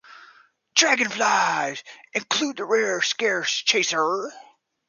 [0.73, 1.83] Dragonflies
[2.15, 4.31] include the rare scarce chaser.